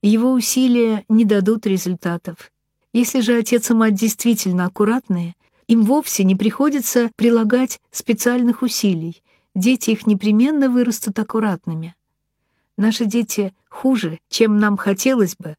его 0.00 0.32
усилия 0.32 1.04
не 1.08 1.24
дадут 1.24 1.66
результатов. 1.66 2.52
Если 2.92 3.20
же 3.20 3.36
отец 3.36 3.68
и 3.70 3.74
мать 3.74 3.94
действительно 3.94 4.66
аккуратные, 4.66 5.34
им 5.66 5.82
вовсе 5.82 6.22
не 6.22 6.36
приходится 6.36 7.10
прилагать 7.16 7.80
специальных 7.90 8.62
усилий, 8.62 9.24
дети 9.56 9.90
их 9.90 10.06
непременно 10.06 10.70
вырастут 10.70 11.18
аккуратными. 11.18 11.96
Наши 12.78 13.06
дети 13.06 13.52
хуже, 13.68 14.20
чем 14.28 14.58
нам 14.58 14.76
хотелось 14.76 15.34
бы, 15.34 15.56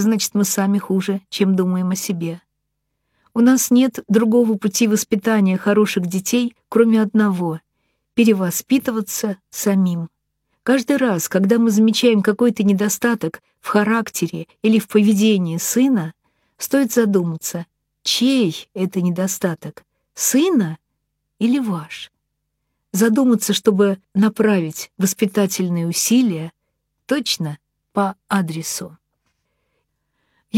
значит, 0.00 0.34
мы 0.34 0.44
сами 0.44 0.78
хуже, 0.78 1.20
чем 1.28 1.56
думаем 1.56 1.90
о 1.90 1.96
себе. 1.96 2.40
У 3.34 3.40
нас 3.40 3.70
нет 3.70 4.00
другого 4.08 4.54
пути 4.54 4.88
воспитания 4.88 5.58
хороших 5.58 6.06
детей, 6.06 6.56
кроме 6.68 7.02
одного— 7.02 7.60
перевоспитываться 8.14 9.36
самим. 9.50 10.08
Каждый 10.62 10.96
раз, 10.96 11.28
когда 11.28 11.58
мы 11.58 11.70
замечаем 11.70 12.22
какой-то 12.22 12.64
недостаток 12.64 13.42
в 13.60 13.68
характере 13.68 14.46
или 14.62 14.78
в 14.78 14.88
поведении 14.88 15.58
сына, 15.58 16.14
стоит 16.56 16.92
задуматься, 16.92 17.66
Чей 18.06 18.68
это 18.72 19.00
недостаток? 19.00 19.84
Сына 20.14 20.78
или 21.40 21.58
ваш? 21.58 22.12
Задуматься, 22.92 23.52
чтобы 23.52 23.98
направить 24.14 24.92
воспитательные 24.96 25.88
усилия 25.88 26.52
точно 27.06 27.58
по 27.92 28.14
адресу. 28.28 28.96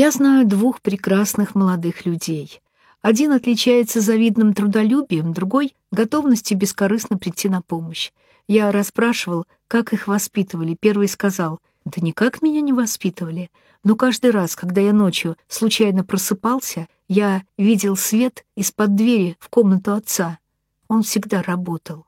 Я 0.00 0.12
знаю 0.12 0.47
двух 0.47 0.81
прекрасных 0.81 1.57
молодых 1.57 2.07
людей. 2.07 2.61
Один 3.02 3.33
отличается 3.33 4.00
завидным 4.00 4.55
трудолюбием, 4.55 5.33
другой— 5.33 5.75
готовностью 5.90 6.57
бескорыстно 6.57 7.19
прийти 7.19 7.49
на 7.49 7.62
помощь. 7.62 8.12
Я 8.47 8.71
расспрашивал, 8.71 9.45
как 9.67 9.93
их 9.93 10.07
воспитывали. 10.07 10.76
Первый 10.78 11.09
сказал, 11.09 11.59
«Да 11.85 12.00
никак 12.00 12.43
меня 12.43 12.61
не 12.61 12.73
воспитывали. 12.73 13.50
Но 13.83 13.97
каждый 13.97 14.31
раз, 14.31 14.55
когда 14.55 14.81
я 14.81 14.93
ночью 14.93 15.37
случайно 15.49 16.05
просыпался, 16.05 16.87
я 17.09 17.43
видел 17.57 17.97
свет 17.97 18.45
из-под 18.55 18.95
двери 18.95 19.37
в 19.40 19.49
комнату 19.49 19.95
отца. 19.95 20.38
Он 20.87 21.02
всегда 21.02 21.43
работал. 21.43 22.07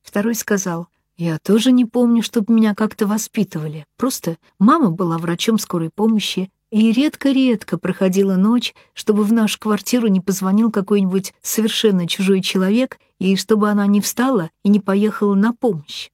Второй 0.00 0.36
сказал, 0.36 0.86
«Я 1.16 1.40
тоже 1.40 1.72
не 1.72 1.86
помню, 1.86 2.22
чтобы 2.22 2.54
меня 2.54 2.72
как-то 2.72 3.08
воспитывали. 3.08 3.84
Просто 3.96 4.36
мама 4.60 4.92
была 4.92 5.18
врачом 5.18 5.58
скорой 5.58 5.90
помощи, 5.90 6.52
и 6.74 6.90
редко-редко 6.90 7.78
проходила 7.78 8.34
ночь, 8.34 8.74
чтобы 8.94 9.22
в 9.22 9.32
нашу 9.32 9.60
квартиру 9.60 10.08
не 10.08 10.20
позвонил 10.20 10.72
какой-нибудь 10.72 11.32
совершенно 11.40 12.08
чужой 12.08 12.40
человек, 12.40 12.98
и 13.20 13.36
чтобы 13.36 13.70
она 13.70 13.86
не 13.86 14.00
встала 14.00 14.50
и 14.64 14.68
не 14.68 14.80
поехала 14.80 15.36
на 15.36 15.52
помощь. 15.52 16.10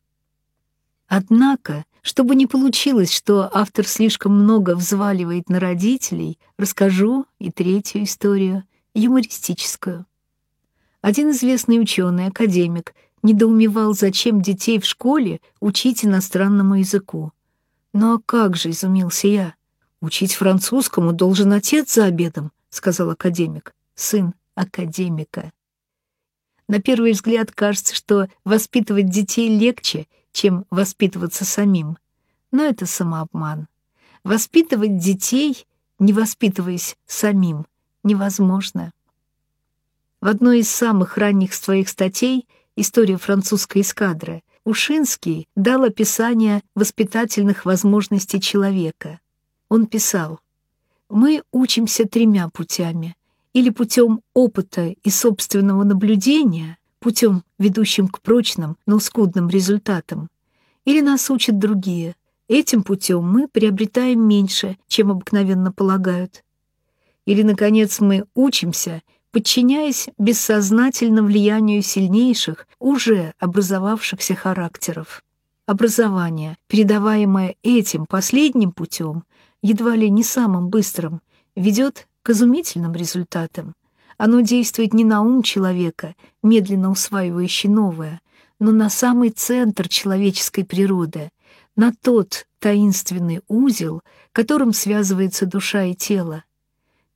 Однако 1.09 1.87
чтобы 2.03 2.35
не 2.35 2.47
получилось, 2.47 3.11
что 3.11 3.51
автор 3.51 3.87
слишком 3.87 4.35
много 4.35 4.75
взваливает 4.77 5.49
на 5.49 5.61
родителей, 5.61 6.39
расскажу 6.59 7.25
и 7.39 7.51
третью 7.51 8.05
историю, 8.05 8.65
юмористическую. 8.95 10.05
Один 11.01 11.31
известный 11.31 11.81
ученый, 11.81 12.27
академик, 12.27 12.95
недоумевал, 13.23 13.95
зачем 13.95 14.43
детей 14.43 14.79
в 14.79 14.85
школе 14.85 15.41
учить 15.59 16.05
иностранному 16.05 16.75
языку. 16.77 17.33
«Ну 17.95 18.15
а 18.15 18.21
как 18.25 18.57
же»,— 18.57 18.71
изумился 18.71 19.27
я,— 19.27 19.55
«учить 20.01 20.35
французскому 20.35 21.13
должен 21.13 21.53
отец 21.53 21.95
за 21.95 22.07
обедом»,— 22.07 22.53
сказал 22.71 23.11
академик, 23.11 23.75
сын 23.95 24.35
академика. 24.55 25.53
На 26.69 26.81
первый 26.81 27.13
взгляд 27.13 27.51
кажется, 27.53 27.95
что 27.95 28.29
воспитывать 28.45 29.11
детей 29.11 29.49
легче— 29.59 30.07
чем 30.33 30.67
воспитываться 30.71 31.45
самим. 31.45 31.99
Но 32.51 32.65
это 32.65 32.87
самообман. 32.87 33.69
Воспитывать 34.25 34.99
детей, 34.99 35.67
не 35.99 36.13
воспитываясь 36.13 36.97
самим, 37.07 37.67
невозможно. 38.03 38.93
В 40.21 40.29
одной 40.29 40.61
из 40.61 40.69
самых 40.69 41.17
ранних 41.17 41.55
своих 41.55 41.89
статей 41.89 42.47
«История 42.77 43.17
французской 43.17 43.83
эскадры» 43.83 44.43
Ушинский 44.65 45.49
дал 45.57 45.85
описание 45.85 46.63
воспитательных 46.75 47.65
возможностей 47.65 48.41
человека. 48.41 49.21
Он 49.71 49.87
писал, 49.87 50.41
«Мы 51.09 51.43
учимся 51.53 52.05
тремя 52.05 52.49
путями. 52.51 53.17
Или 53.53 53.71
путем 53.71 54.21
опыта 54.35 54.95
и 55.03 55.11
собственного 55.11 55.85
наблюдения, 55.85 56.79
путем, 56.99 57.43
ведущим 57.59 58.07
к 58.09 58.21
прочным, 58.21 58.77
но 58.87 58.99
скудным 58.99 59.49
результатам. 59.49 60.29
Или 60.85 61.01
нас 61.01 61.31
учат 61.31 61.59
другие. 61.59 62.15
Этим 62.49 62.83
путем 62.83 63.23
мы 63.25 63.49
приобретаем 63.49 64.21
меньше, 64.21 64.77
чем 64.87 65.11
обыкновенно 65.11 65.73
полагают. 65.73 66.45
Или, 67.25 67.43
наконец, 67.43 68.01
мы 68.01 68.25
учимся, 68.35 69.03
подчиняясь 69.31 70.09
бессознательно 70.19 71.23
влиянию 71.23 71.83
сильнейших, 71.83 72.67
уже 72.79 73.35
образовавшихся 73.39 74.35
характеров. 74.35 75.23
Образование, 75.67 76.57
передаваемое 76.67 77.55
этим 77.63 78.07
последним 78.07 78.73
путем, 78.73 79.25
едва 79.63 79.97
ли 79.97 80.11
не 80.11 80.23
самым 80.23 80.69
быстрым, 80.69 81.21
ведет 81.57 82.09
к 82.23 82.31
изумительным 82.31 82.95
результатам. 82.95 83.75
Оно 84.19 84.41
действует 84.41 84.93
не 84.93 85.05
на 85.05 85.23
ум 85.23 85.43
человека, 85.43 86.15
медленно 86.43 86.91
усваивающий 86.91 87.69
новое, 87.69 88.21
но 88.59 88.73
на 88.73 88.91
самый 88.91 89.31
центр 89.31 89.89
человеческой 89.89 90.65
природы, 90.65 91.31
на 91.77 91.93
тот 92.03 92.47
таинственный 92.59 93.41
узел, 93.49 94.03
которым 94.33 94.73
связывается 94.73 95.47
душа 95.47 95.85
и 95.85 95.95
тело. 95.95 96.45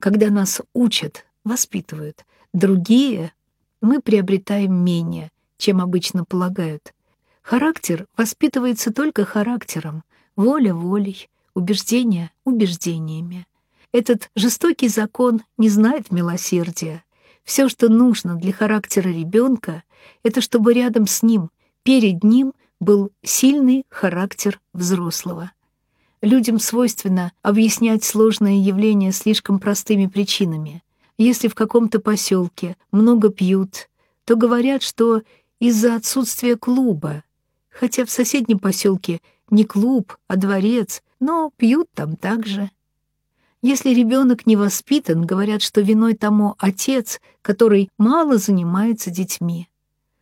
Когда 0.00 0.30
нас 0.30 0.60
учат, 0.72 1.26
воспитывают, 1.44 2.24
другие 2.52 3.32
мы 3.80 4.00
приобретаем 4.00 4.74
менее, 4.74 5.30
чем 5.58 5.80
обычно 5.80 6.24
полагают. 6.24 6.94
Характер 7.42 8.06
воспитывается 8.16 8.90
только 8.90 9.26
характером, 9.26 10.02
воля 10.36 10.74
волей, 10.74 11.28
убеждения 11.54 12.30
убеждениями. 12.44 13.46
Этот 13.92 14.30
жестокий 14.34 14.88
закон 14.88 15.42
не 15.56 15.68
знает 15.68 16.10
милосердия. 16.10 17.04
Все, 17.44 17.68
что 17.68 17.88
нужно 17.88 18.34
для 18.34 18.52
характера 18.52 19.08
ребенка, 19.08 19.84
это 20.22 20.40
чтобы 20.40 20.74
рядом 20.74 21.06
с 21.06 21.22
ним, 21.22 21.50
перед 21.82 22.24
ним, 22.24 22.54
был 22.80 23.10
сильный 23.22 23.84
характер 23.88 24.60
взрослого. 24.72 25.52
Людям 26.20 26.58
свойственно 26.58 27.32
объяснять 27.42 28.02
сложные 28.02 28.60
явления 28.60 29.12
слишком 29.12 29.58
простыми 29.58 30.06
причинами. 30.06 30.82
Если 31.18 31.48
в 31.48 31.54
каком-то 31.54 32.00
поселке 32.00 32.76
много 32.90 33.28
пьют, 33.28 33.88
то 34.24 34.34
говорят, 34.34 34.82
что 34.82 35.22
из-за 35.60 35.94
отсутствия 35.94 36.56
клуба, 36.56 37.22
хотя 37.70 38.04
в 38.04 38.10
соседнем 38.10 38.58
поселке 38.58 39.20
не 39.50 39.64
клуб, 39.64 40.16
а 40.26 40.36
дворец, 40.36 41.02
но 41.24 41.50
пьют 41.56 41.88
там 41.94 42.16
также. 42.16 42.70
Если 43.62 43.94
ребенок 43.94 44.46
не 44.46 44.56
воспитан, 44.56 45.24
говорят, 45.24 45.62
что 45.62 45.80
виной 45.80 46.12
тому 46.14 46.54
отец, 46.58 47.18
который 47.40 47.88
мало 47.96 48.36
занимается 48.36 49.10
детьми. 49.10 49.70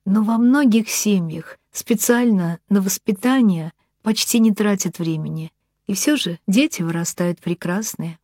Но 0.05 0.23
во 0.23 0.39
многих 0.39 0.89
семьях 0.89 1.59
специально 1.73 2.61
на 2.69 2.81
воспитание 2.81 3.73
почти 4.03 4.39
не 4.39 4.53
тратят 4.53 5.01
времени. 5.01 5.53
И 5.89 5.95
все 5.95 6.15
же 6.15 6.39
дети 6.47 6.83
вырастают 6.83 7.41
прекрасные. 7.41 8.21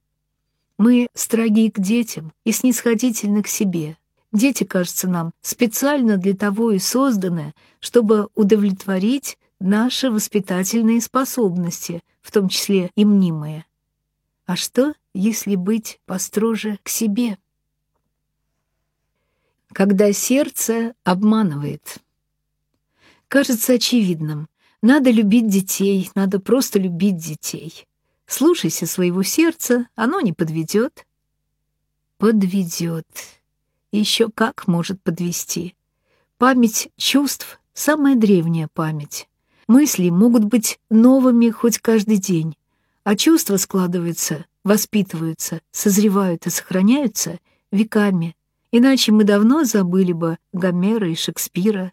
Мы 0.79 1.09
строги 1.15 1.73
к 1.73 1.81
детям 1.81 2.33
и 2.45 2.53
снисходительны 2.53 3.43
к 3.43 3.49
себе. 3.49 3.97
Дети, 4.31 4.63
кажется 4.63 5.09
нам, 5.09 5.33
специально 5.41 6.17
для 6.17 6.35
того 6.35 6.71
и 6.71 6.79
созданы, 6.79 7.55
чтобы 7.81 8.29
удовлетворить 8.37 9.37
наши 9.59 10.13
воспитательные 10.13 11.01
способности, 11.01 12.03
в 12.29 12.31
том 12.31 12.51
числе 12.51 12.91
и 12.95 13.07
мнимые. 13.07 13.65
А 14.45 14.55
что, 14.55 14.93
если 15.15 15.55
быть 15.55 15.99
построже 16.05 16.79
к 16.83 16.91
себе? 16.91 17.39
Когда 19.73 20.13
сердце 20.13 20.95
обманывает. 21.05 22.01
Кажется 23.29 23.73
очевидным. 23.73 24.47
Надо 24.83 25.11
любить 25.11 25.49
детей, 25.49 26.11
надо 26.15 26.39
просто 26.39 26.79
любить 26.79 27.17
детей. 27.17 27.89
Слушайся 28.27 28.85
своего 28.85 29.23
сердца, 29.23 29.89
оно 29.95 30.21
не 30.21 30.35
подведет. 30.35 31.07
Подведет. 32.19 33.07
Еще 33.91 34.29
как 34.29 34.67
может 34.67 35.03
подвести. 35.03 35.75
Память 36.37 36.91
чувств— 36.99 37.59
самая 37.73 38.17
древняя 38.17 38.69
память. 38.69 39.31
Мысли 39.69 40.09
могут 40.09 40.45
быть 40.45 40.81
новыми 40.89 41.51
хоть 41.51 41.79
каждый 41.79 42.17
день, 42.17 42.57
а 43.05 43.15
чувства 43.15 43.59
складываются, 43.59 44.47
воспитываются, 44.65 45.61
созревают 45.71 46.47
и 46.47 46.51
сохраняются 46.51 47.39
веками. 47.71 48.35
Иначе 48.73 49.13
мы 49.13 49.25
давно 49.25 49.65
забыли 49.65 50.13
бы 50.13 50.39
Гомера 50.55 51.11
и 51.11 51.15
Шекспира. 51.15 51.93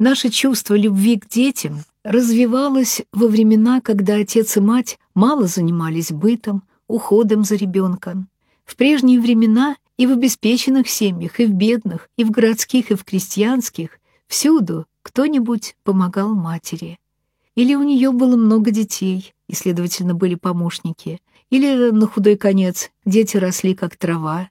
Наше 0.00 0.30
чувство 0.30 0.74
любви 0.74 1.16
к 1.16 1.28
детям 1.28 1.78
развивалось 2.02 3.02
во 3.12 3.28
времена, 3.28 3.80
когда 3.80 4.16
отец 4.16 4.56
и 4.56 4.60
мать 4.60 4.98
мало 5.14 5.46
занимались 5.46 6.10
бытом, 6.10 6.64
уходом 6.88 7.44
за 7.44 7.54
ребенком. 7.54 8.28
В 8.64 8.74
прежние 8.74 9.20
времена 9.20 9.76
и 9.96 10.08
в 10.08 10.12
обеспеченных 10.12 10.88
семьях, 10.88 11.38
и 11.38 11.46
в 11.46 11.52
бедных, 11.52 12.08
и 12.16 12.24
в 12.24 12.32
городских, 12.32 12.90
и 12.90 12.94
в 12.94 13.04
крестьянских, 13.04 14.00
всюду 14.26 14.86
кто-нибудь 15.06 15.76
помогал 15.84 16.34
матери. 16.34 16.98
Или 17.54 17.76
у 17.76 17.84
нее 17.84 18.10
было 18.10 18.36
много 18.36 18.72
детей, 18.72 19.34
и, 19.46 19.54
следовательно, 19.54 20.14
были 20.14 20.34
помощники, 20.34 21.20
или, 21.48 21.92
на 21.92 22.08
худой 22.08 22.36
конец, 22.36 22.90
дети 23.04 23.36
росли 23.36 23.76
как 23.76 23.94
трава. 23.96 24.50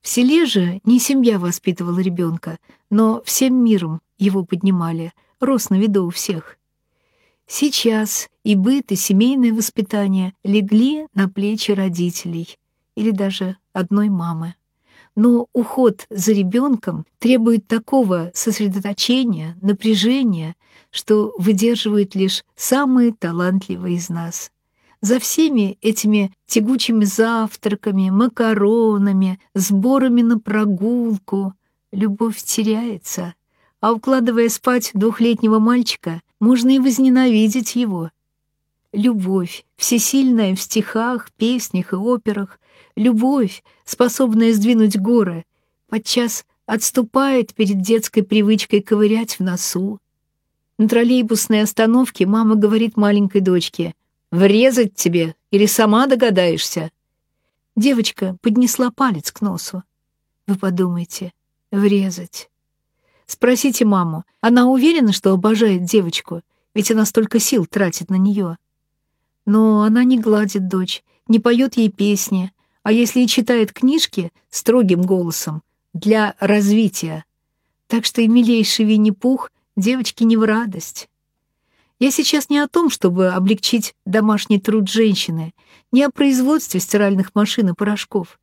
В 0.00 0.08
селе 0.08 0.46
же 0.46 0.80
не 0.82 0.98
семья 0.98 1.38
воспитывала 1.38 2.00
ребенка, 2.00 2.58
но 2.90 3.22
всем 3.24 3.54
миром 3.62 4.00
его 4.18 4.44
поднимали, 4.44 5.12
рос 5.38 5.70
на 5.70 5.76
виду 5.76 6.06
у 6.06 6.10
всех. 6.10 6.58
Сейчас 7.46 8.28
и 8.42 8.56
быт, 8.56 8.90
и 8.90 8.96
семейное 8.96 9.52
воспитание 9.54 10.34
легли 10.42 11.06
на 11.14 11.28
плечи 11.28 11.70
родителей 11.70 12.58
или 12.96 13.12
даже 13.12 13.56
одной 13.72 14.08
мамы. 14.08 14.56
Но 15.20 15.48
уход 15.52 16.06
за 16.10 16.30
ребенком 16.30 17.04
требует 17.18 17.66
такого 17.66 18.30
сосредоточения, 18.34 19.58
напряжения, 19.60 20.54
что 20.92 21.34
выдерживают 21.36 22.14
лишь 22.14 22.44
самые 22.54 23.12
талантливые 23.12 23.96
из 23.96 24.10
нас. 24.10 24.52
За 25.00 25.18
всеми 25.18 25.76
этими 25.82 26.32
тягучими 26.46 27.04
завтраками, 27.04 28.10
макаронами, 28.10 29.40
сборами 29.54 30.22
на 30.22 30.38
прогулку 30.38 31.52
любовь 31.90 32.40
теряется, 32.40 33.34
а 33.80 33.94
укладывая 33.94 34.48
спать 34.48 34.92
двухлетнего 34.94 35.58
мальчика, 35.58 36.22
можно 36.38 36.70
и 36.70 36.78
возненавидеть 36.78 37.74
его. 37.74 38.12
Любовь, 38.92 39.64
всесильная 39.76 40.54
в 40.54 40.60
стихах, 40.60 41.32
песнях 41.32 41.92
и 41.92 41.96
операх, 41.96 42.60
Любовь, 42.98 43.62
способная 43.84 44.52
сдвинуть 44.52 44.98
горы, 44.98 45.44
подчас 45.88 46.44
отступает 46.66 47.54
перед 47.54 47.80
детской 47.80 48.22
привычкой 48.22 48.82
ковырять 48.82 49.38
в 49.38 49.40
носу. 49.40 50.00
На 50.78 50.88
троллейбусной 50.88 51.62
остановке 51.62 52.26
мама 52.26 52.56
говорит 52.56 52.96
маленькой 52.96 53.40
дочке 53.40 53.94
«Врезать 54.32 54.96
тебе 54.96 55.36
или 55.52 55.66
сама 55.66 56.08
догадаешься?» 56.08 56.90
Девочка 57.76 58.36
поднесла 58.42 58.90
палец 58.90 59.30
к 59.30 59.42
носу. 59.42 59.84
Вы 60.48 60.56
подумайте, 60.56 61.32
врезать. 61.70 62.50
Спросите 63.26 63.84
маму, 63.84 64.24
она 64.40 64.66
уверена, 64.66 65.12
что 65.12 65.32
обожает 65.32 65.84
девочку, 65.84 66.42
ведь 66.74 66.90
она 66.90 67.04
столько 67.04 67.38
сил 67.38 67.64
тратит 67.64 68.10
на 68.10 68.16
нее. 68.16 68.58
Но 69.46 69.82
она 69.82 70.02
не 70.02 70.18
гладит 70.18 70.66
дочь, 70.66 71.04
не 71.28 71.38
поет 71.38 71.76
ей 71.76 71.92
песни, 71.92 72.52
а 72.88 72.90
если 72.90 73.20
и 73.20 73.26
читает 73.26 73.70
книжки 73.74 74.32
строгим 74.48 75.02
голосом, 75.02 75.62
для 75.92 76.34
развития. 76.40 77.26
Так 77.86 78.06
что 78.06 78.22
и 78.22 78.28
милейший 78.28 78.86
Винни-Пух 78.86 79.50
девочке 79.76 80.24
не 80.24 80.38
в 80.38 80.44
радость. 80.44 81.10
Я 81.98 82.10
сейчас 82.10 82.48
не 82.48 82.58
о 82.58 82.66
том, 82.66 82.88
чтобы 82.88 83.28
облегчить 83.28 83.94
домашний 84.06 84.58
труд 84.58 84.88
женщины, 84.88 85.52
не 85.92 86.02
о 86.02 86.10
производстве 86.10 86.80
стиральных 86.80 87.34
машин 87.34 87.68
и 87.68 87.74
порошков. 87.74 88.40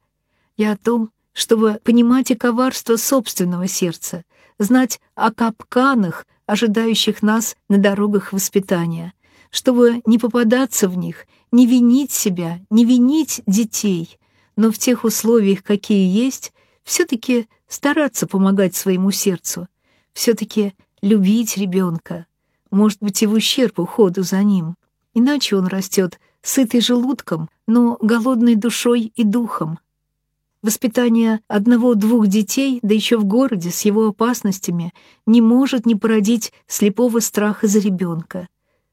Я 0.57 0.73
о 0.73 0.77
том, 0.77 1.09
чтобы 1.33 1.79
понимать 1.83 2.29
и 2.29 2.35
коварство 2.35 2.97
собственного 2.97 3.67
сердца, 3.67 4.25
знать 4.59 5.01
о 5.15 5.33
капканах, 5.33 6.27
ожидающих 6.45 7.23
нас 7.23 7.55
на 7.67 7.79
дорогах 7.79 8.31
воспитания, 8.31 9.13
чтобы 9.49 10.03
не 10.05 10.19
попадаться 10.19 10.87
в 10.87 10.95
них, 10.95 11.25
не 11.51 11.65
винить 11.65 12.11
себя, 12.11 12.59
не 12.69 12.85
винить 12.85 13.41
детей, 13.47 14.19
но 14.55 14.71
в 14.71 14.77
тех 14.77 15.03
условиях, 15.03 15.63
какие 15.63 16.07
есть, 16.07 16.53
все-таки 16.83 17.47
стараться 17.67 18.27
помогать 18.27 18.75
своему 18.75 19.11
сердцу, 19.11 19.67
все-таки 20.13 20.73
любить 21.01 21.57
ребенка, 21.57 22.25
может 22.71 22.99
быть, 23.01 23.21
и 23.23 23.27
в 23.27 23.33
ущерб 23.33 23.79
уходу 23.79 24.23
за 24.23 24.43
ним. 24.43 24.75
Иначе 25.13 25.55
он 25.55 25.67
растет 25.67 26.19
сытый 26.41 26.81
желудком, 26.81 27.49
но 27.67 27.97
голодной 28.01 28.55
душой 28.55 29.11
и 29.15 29.23
духом. 29.23 29.79
Воспитание 30.61 31.41
одного-двух 31.47 32.27
детей, 32.27 32.79
да 32.81 32.93
еще 32.93 33.17
в 33.17 33.25
городе 33.25 33.69
с 33.69 33.81
его 33.81 34.07
опасностями, 34.07 34.93
не 35.25 35.41
может 35.41 35.85
не 35.85 35.95
породить 35.95 36.53
слепого 36.67 37.19
страха 37.19 37.67
за 37.67 37.79
ребенка. 37.79 38.47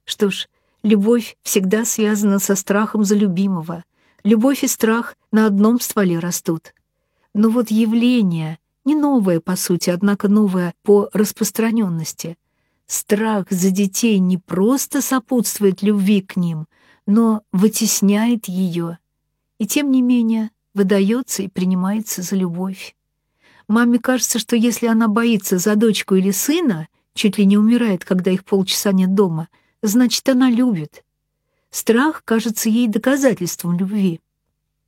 Что 0.05 0.31
ж, 0.31 0.49
любовь 0.83 1.37
всегда 1.43 1.85
связана 1.85 2.39
со 2.39 2.57
страхом 2.57 3.05
за 3.05 3.15
любимого, 3.15 3.85
Любовь 4.25 4.63
и 4.63 4.69
страх 4.69 5.17
на 5.33 5.47
одном 5.47 5.81
стволе 5.81 6.21
растут. 6.21 6.75
Но 7.35 7.49
вот 7.49 7.71
явление, 7.71 8.59
не 8.85 8.95
новое 8.95 9.41
по 9.41 9.57
сути, 9.57 9.91
однако 9.91 10.29
новое 10.29 10.75
по 10.83 11.09
распространенности. 11.13 12.39
Страх 12.87 13.47
за 13.51 13.71
детей 13.71 14.19
не 14.21 14.39
просто 14.39 15.03
сопутствует 15.03 15.83
любви 15.83 16.21
к 16.21 16.37
ним, 16.37 16.67
но 17.05 17.43
вытесняет 17.51 18.47
ее. 18.47 18.99
И 19.59 19.67
тем 19.67 19.91
не 19.91 20.03
менее 20.03 20.51
выдается 20.73 21.43
и 21.43 21.49
принимается 21.49 22.23
за 22.23 22.37
любовь. 22.37 22.95
Маме 23.67 23.99
кажется, 23.99 24.39
что 24.39 24.55
если 24.55 24.87
она 24.87 25.09
боится 25.09 25.59
за 25.59 25.75
дочку 25.75 26.15
или 26.15 26.31
сына, 26.31 26.89
чуть 27.15 27.39
ли 27.39 27.45
не 27.45 27.59
умирает, 27.59 28.05
когда 28.05 28.31
их 28.31 28.45
полчаса 28.45 28.93
нет 28.93 29.15
дома, 29.15 29.49
значит, 29.83 30.29
она 30.29 30.49
любит. 30.49 31.03
Страх 31.73 32.23
кажется 32.27 32.69
ей 32.69 32.87
доказательством 32.87 33.79
любви. 33.79 34.21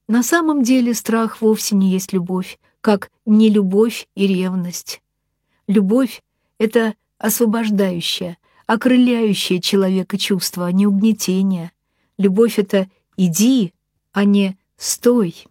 На 0.06 0.22
самом 0.22 0.62
деле 0.62 0.92
страх 0.92 1.40
вовсе 1.40 1.74
не 1.76 1.90
есть 1.90 2.12
любовь, 2.12 2.58
как 2.82 3.10
нелюбовь 3.24 4.06
и 4.14 4.26
ревность. 4.26 5.00
Любовь— 5.66 6.22
это 6.58 6.94
освобождающее, 7.16 8.36
окрыляющее 8.66 9.62
человека 9.62 10.18
чувство, 10.18 10.66
а 10.66 10.72
не 10.72 10.86
угнетение. 10.86 11.72
Любовь— 12.18 12.58
это 12.58 12.90
«иди», 13.16 13.72
а 14.12 14.24
не 14.24 14.58
«стой». 14.76 15.46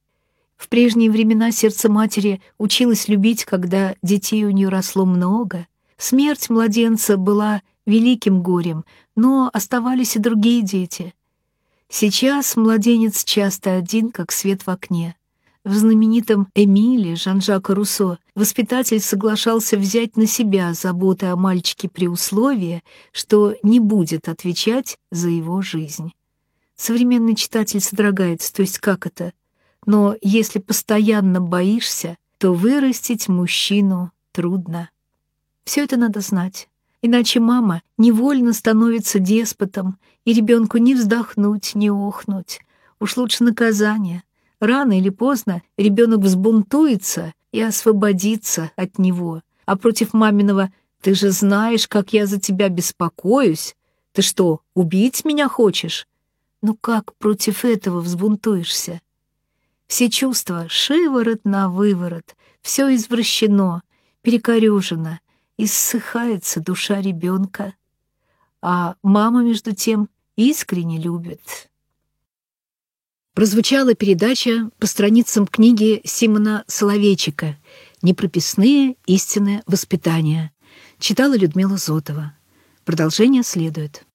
В 0.55 0.69
прежние 0.69 1.09
времена 1.09 1.51
сердце 1.51 1.91
матери 1.91 2.41
училось 2.59 3.07
любить, 3.07 3.43
когда 3.43 3.95
детей 4.03 4.45
у 4.45 4.51
нее 4.51 4.69
росло 4.69 5.03
много. 5.03 5.65
Смерть 5.97 6.51
младенца 6.51 7.17
была 7.17 7.63
великим 7.87 8.43
горем, 8.43 8.85
но 9.15 9.49
оставались 9.51 10.15
и 10.15 10.19
другие 10.19 10.61
дети— 10.61 11.15
Сейчас 11.95 12.55
младенец 12.55 13.23
часто 13.23 13.75
один, 13.75 14.09
как 14.09 14.31
свет 14.31 14.65
в 14.65 14.69
окне. 14.71 15.15
В 15.63 15.75
знаменитом 15.75 16.47
«Эмиле» 16.55 17.15
Жан-Жака 17.15 17.75
Руссо 17.75 18.17
воспитатель 18.33 18.99
соглашался 18.99 19.77
взять 19.77 20.17
на 20.17 20.25
себя 20.25 20.73
заботы 20.73 21.27
о 21.27 21.35
мальчике 21.35 21.89
при 21.89 22.07
условии, 22.07 22.83
что 23.11 23.55
не 23.61 23.79
будет 23.79 24.27
отвечать 24.27 24.97
за 25.11 25.29
его 25.29 25.61
жизнь. 25.61 26.13
Современный 26.75 27.35
читатель 27.35 27.79
содрогается, 27.79 28.51
то 28.51 28.63
есть 28.63 28.79
как 28.79 29.05
это? 29.05 29.31
Но 29.85 30.15
если 30.19 30.57
постоянно 30.57 31.41
боишься, 31.41 32.17
то 32.39 32.55
вырастить 32.55 33.27
мужчину 33.27 34.11
трудно. 34.31 34.89
Все 35.63 35.83
это 35.83 35.97
надо 35.97 36.21
знать. 36.21 36.69
Иначе 37.05 37.41
мама 37.41 37.81
невольно 37.97 38.53
становится 38.53 39.19
деспотом, 39.19 39.97
и 40.23 40.33
ребенку 40.33 40.77
не 40.77 40.95
вздохнуть, 40.95 41.75
не 41.75 41.91
охнуть. 41.91 42.61
Уж 43.01 43.17
лучше 43.17 43.43
наказание. 43.43 44.23
Рано 44.61 44.97
или 44.97 45.09
поздно 45.09 45.61
ребенок 45.77 46.21
взбунтуется 46.21 47.33
и 47.51 47.59
освободится 47.59 48.71
от 48.77 48.99
него. 48.99 49.41
А 49.65 49.75
против 49.75 50.13
маминого 50.13 50.71
«ты 51.01 51.13
же 51.13 51.31
знаешь, 51.31 51.89
как 51.89 52.13
я 52.13 52.25
за 52.25 52.39
тебя 52.39 52.69
беспокоюсь», 52.69 53.75
«ты 54.13 54.21
что, 54.21 54.61
убить 54.73 55.25
меня 55.25 55.49
хочешь?» 55.49 56.07
Ну 56.61 56.77
как 56.79 57.13
против 57.17 57.65
этого 57.65 57.99
взбунтуешься? 57.99 59.01
Все 59.87 60.09
чувства 60.09 60.67
шиворот 60.69 61.41
на 61.43 61.67
выворот, 61.67 62.37
все 62.61 62.95
извращено, 62.95 63.81
перекорюжено, 64.21 65.19
иссыхается 65.57 66.59
душа 66.59 67.01
ребенка. 67.01 67.73
А 68.61 68.95
мама, 69.03 69.43
между 69.43 69.73
тем, 69.73 70.09
искренне 70.35 70.99
любит. 70.99 71.69
Прозвучала 73.33 73.95
передача 73.95 74.69
по 74.77 74.85
страницам 74.85 75.47
книги 75.47 76.01
Симона 76.05 76.63
Соловейчика 76.67 77.57
«Непрописные 78.01 78.95
истинное 79.07 79.63
воспитание». 79.65 80.51
Читала 80.99 81.35
Людмила 81.35 81.77
Зотова. 81.77 82.37
Продолжение 82.85 83.43
следует. 83.43 84.05